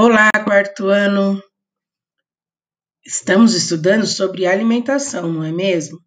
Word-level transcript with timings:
Olá, 0.00 0.30
quarto 0.44 0.86
ano! 0.86 1.42
Estamos 3.04 3.52
estudando 3.52 4.06
sobre 4.06 4.46
alimentação, 4.46 5.32
não 5.32 5.42
é 5.42 5.50
mesmo? 5.50 5.98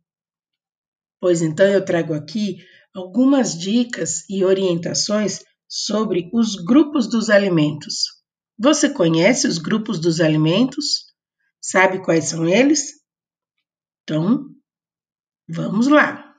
Pois 1.20 1.42
então 1.42 1.66
eu 1.66 1.84
trago 1.84 2.14
aqui 2.14 2.66
algumas 2.96 3.54
dicas 3.54 4.24
e 4.30 4.46
orientações 4.46 5.44
sobre 5.68 6.30
os 6.34 6.56
grupos 6.56 7.06
dos 7.10 7.30
alimentos. 7.30 8.06
Você 8.58 8.90
conhece 8.90 9.46
os 9.46 9.58
grupos 9.58 10.00
dos 10.00 10.22
alimentos? 10.22 11.08
Sabe 11.60 12.02
quais 12.02 12.30
são 12.30 12.48
eles? 12.48 12.94
Então, 14.04 14.46
vamos 15.50 15.88
lá! 15.88 16.31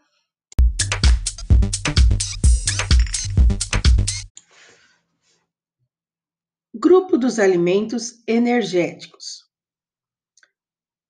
Dos 7.22 7.38
alimentos 7.38 8.20
energéticos. 8.26 9.44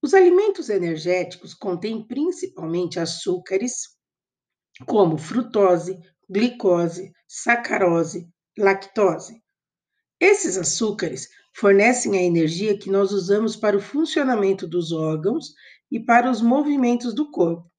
Os 0.03 0.13
alimentos 0.13 0.69
energéticos 0.69 1.55
contêm 1.55 2.07
principalmente 2.07 3.01
açúcares, 3.01 3.97
como 4.87 5.17
frutose, 5.17 5.99
glicose, 6.29 7.11
sacarose, 7.27 8.29
lactose. 8.59 9.43
Esses 10.21 10.59
açúcares 10.59 11.31
fornecem 11.57 12.19
a 12.19 12.23
energia 12.23 12.79
que 12.79 12.91
nós 12.91 13.11
usamos 13.11 13.57
para 13.57 13.79
o 13.79 13.81
funcionamento 13.81 14.67
dos 14.69 14.93
órgãos 14.93 15.55
e 15.91 15.99
para 15.99 16.31
os 16.31 16.43
movimentos 16.43 17.15
do 17.15 17.31
corpo. 17.31 17.73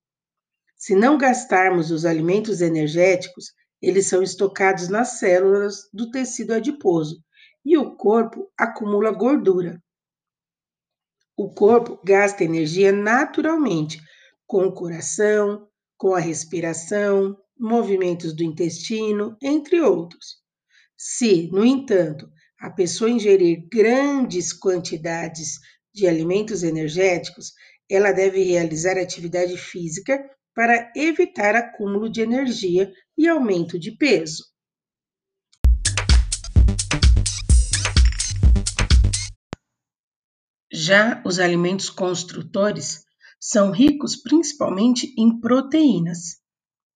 Se 0.75 0.95
não 0.95 1.20
gastarmos 1.20 1.91
os 1.91 2.03
alimentos 2.03 2.61
energéticos, 2.61 3.53
eles 3.79 4.07
são 4.07 4.23
estocados 4.23 4.89
nas 4.89 5.20
células 5.20 5.87
do 5.93 6.09
tecido 6.09 6.53
adiposo 6.53 7.23
e 7.65 7.77
o 7.77 7.95
corpo 7.95 8.51
acumula 8.57 9.11
gordura. 9.11 9.81
O 11.35 11.53
corpo 11.53 11.99
gasta 12.05 12.43
energia 12.43 12.91
naturalmente 12.91 13.99
com 14.45 14.65
o 14.65 14.73
coração, 14.73 15.67
com 15.97 16.13
a 16.13 16.19
respiração, 16.19 17.37
movimentos 17.57 18.35
do 18.35 18.43
intestino, 18.43 19.35
entre 19.41 19.81
outros. 19.81 20.43
Se, 20.97 21.49
no 21.51 21.65
entanto, 21.65 22.29
a 22.59 22.69
pessoa 22.69 23.09
ingerir 23.09 23.67
grandes 23.71 24.53
quantidades 24.53 25.59
de 25.93 26.07
alimentos 26.07 26.63
energéticos, 26.63 27.53
ela 27.89 28.11
deve 28.11 28.43
realizar 28.43 28.97
atividade 28.97 29.57
física 29.57 30.23
para 30.55 30.91
evitar 30.95 31.55
acúmulo 31.55 32.09
de 32.09 32.21
energia 32.21 32.91
e 33.17 33.27
aumento 33.27 33.79
de 33.79 33.91
peso. 33.91 34.52
Já 40.76 41.21
os 41.24 41.38
alimentos 41.38 41.88
construtores 41.88 43.05
são 43.40 43.70
ricos 43.70 44.16
principalmente 44.16 45.13
em 45.15 45.40
proteínas. 45.40 46.38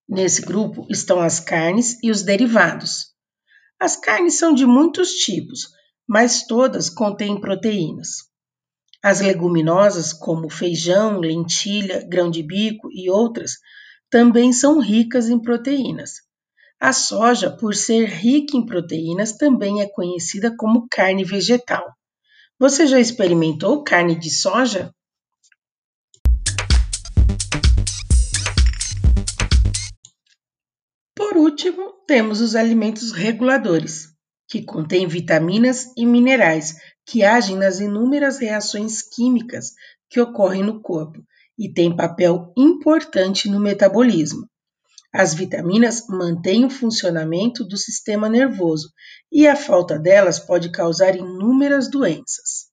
Nesse 0.10 0.42
grupo 0.42 0.88
estão 0.90 1.22
as 1.22 1.40
carnes 1.40 2.02
e 2.02 2.10
os 2.10 2.24
derivados. 2.24 3.14
As 3.80 3.96
carnes 3.96 4.40
são 4.40 4.52
de 4.52 4.66
muitos 4.66 5.12
tipos, 5.12 5.68
mas 6.08 6.48
todas 6.48 6.90
contêm 6.90 7.40
proteínas. 7.40 8.10
As 9.04 9.22
leguminosas, 9.22 10.12
como 10.12 10.50
feijão, 10.50 11.20
lentilha, 11.20 12.04
grão 12.10 12.32
de 12.32 12.42
bico 12.42 12.90
e 12.92 13.12
outras, 13.12 13.52
também 14.10 14.52
são 14.52 14.80
ricas 14.80 15.30
em 15.30 15.40
proteínas. 15.40 16.14
A 16.80 16.92
soja, 16.92 17.56
por 17.56 17.76
ser 17.76 18.10
rica 18.10 18.58
em 18.58 18.66
proteínas, 18.66 19.34
também 19.34 19.82
é 19.82 19.88
conhecida 19.88 20.52
como 20.58 20.88
carne 20.90 21.24
vegetal. 21.24 21.86
Você 22.60 22.88
já 22.88 23.00
experimentou 23.00 23.84
carne 23.84 24.18
de 24.18 24.32
soja? 24.32 24.92
Por 31.16 31.38
último, 31.38 31.94
temos 32.08 32.42
os 32.42 32.56
alimentos 32.56 33.12
reguladores, 33.12 34.08
que 34.50 34.64
contêm 34.64 35.08
vitaminas 35.08 35.94
e 35.96 36.04
minerais 36.04 36.74
que 37.06 37.24
agem 37.24 37.56
nas 37.56 37.80
inúmeras 37.80 38.40
reações 38.40 39.04
químicas 39.04 39.74
que 40.10 40.20
ocorrem 40.20 40.64
no 40.64 40.82
corpo 40.82 41.24
e 41.60 41.72
têm 41.72 41.96
papel 41.96 42.52
importante 42.58 43.48
no 43.48 43.60
metabolismo. 43.60 44.50
As 45.20 45.34
vitaminas 45.34 46.06
mantêm 46.08 46.64
o 46.64 46.70
funcionamento 46.70 47.64
do 47.64 47.76
sistema 47.76 48.30
nervoso 48.30 48.94
e 49.32 49.48
a 49.48 49.56
falta 49.56 49.98
delas 49.98 50.38
pode 50.38 50.72
causar 50.72 51.16
inúmeras 51.16 51.90
doenças. 51.90 52.68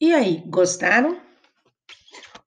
E 0.00 0.12
aí, 0.12 0.42
gostaram? 0.48 1.22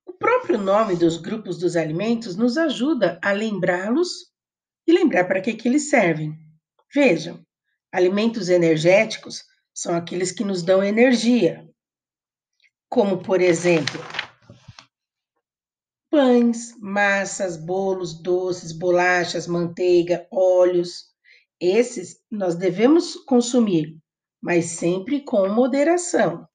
O 0.06 0.12
próprio 0.12 0.58
nome 0.58 0.98
dos 0.98 1.16
grupos 1.16 1.58
dos 1.58 1.78
alimentos 1.78 2.36
nos 2.36 2.58
ajuda 2.58 3.18
a 3.24 3.32
lembrá-los 3.32 4.10
e 4.86 4.92
lembrar 4.92 5.24
para 5.24 5.40
que, 5.40 5.54
que 5.54 5.70
eles 5.70 5.90
servem. 5.90 6.38
Vejam, 6.94 7.42
alimentos 7.94 8.50
energéticos 8.50 9.46
são 9.74 9.96
aqueles 9.96 10.34
que 10.34 10.44
nos 10.44 10.62
dão 10.62 10.84
energia, 10.84 11.66
como 12.90 13.22
por 13.22 13.40
exemplo, 13.40 14.00
pães, 16.10 16.76
massas, 16.80 17.56
bolos, 17.56 18.20
doces, 18.22 18.72
bolachas, 18.72 19.46
manteiga, 19.46 20.28
óleos. 20.32 21.08
Esses 21.62 22.20
nós 22.32 22.56
devemos 22.56 23.16
consumir, 23.26 23.98
mas 24.42 24.66
sempre 24.66 25.22
com 25.22 25.48
moderação. 25.50 26.48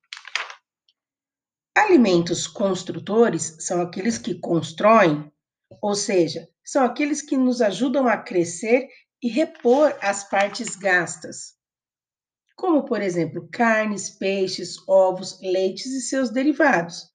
Alimentos 1.76 2.46
construtores 2.46 3.56
são 3.60 3.80
aqueles 3.80 4.18
que 4.18 4.34
constroem, 4.40 5.30
ou 5.80 5.94
seja, 5.94 6.48
são 6.64 6.84
aqueles 6.84 7.20
que 7.20 7.36
nos 7.36 7.60
ajudam 7.60 8.08
a 8.08 8.16
crescer 8.16 8.88
e 9.22 9.28
repor 9.28 9.96
as 10.00 10.28
partes 10.28 10.74
gastas 10.76 11.54
como, 12.56 12.84
por 12.84 13.02
exemplo, 13.02 13.48
carnes, 13.50 14.10
peixes, 14.10 14.76
ovos, 14.88 15.40
leites 15.40 15.86
e 15.86 16.00
seus 16.00 16.30
derivados. 16.30 17.10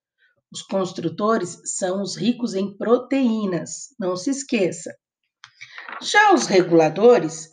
Os 0.52 0.62
construtores 0.64 1.62
são 1.66 2.02
os 2.02 2.18
ricos 2.18 2.56
em 2.56 2.76
proteínas, 2.76 3.94
não 4.00 4.16
se 4.16 4.32
esqueça. 4.32 4.94
Já 6.02 6.34
os 6.34 6.48
reguladores, 6.48 7.50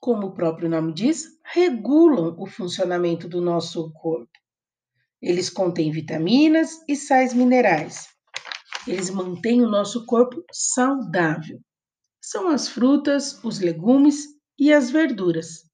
como 0.00 0.28
o 0.28 0.34
próprio 0.34 0.68
nome 0.68 0.92
diz, 0.92 1.26
regulam 1.44 2.34
o 2.38 2.46
funcionamento 2.46 3.28
do 3.28 3.40
nosso 3.40 3.92
corpo. 3.92 4.30
Eles 5.20 5.50
contêm 5.50 5.92
vitaminas 5.92 6.80
e 6.88 6.96
sais 6.96 7.34
minerais. 7.34 8.08
Eles 8.86 9.10
mantêm 9.10 9.62
o 9.62 9.68
nosso 9.68 10.06
corpo 10.06 10.42
saudável. 10.50 11.60
São 12.22 12.48
as 12.48 12.68
frutas, 12.68 13.38
os 13.44 13.60
legumes 13.60 14.24
e 14.58 14.72
as 14.72 14.90
verduras. 14.90 15.69